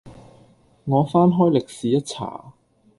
[0.85, 2.53] 我翻開歷史一查，